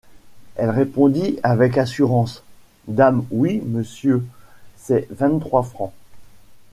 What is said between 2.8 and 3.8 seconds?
Dame oui,